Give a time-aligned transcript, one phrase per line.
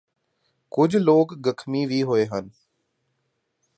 [0.71, 2.49] ਕੁਝ ਲੋਕ ਗਖਮੀ ਵੀ ਹੋਏ ਹਨ